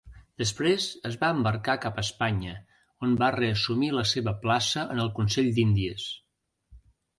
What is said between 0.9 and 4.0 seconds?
es va embarcar cap Espanya on reassumir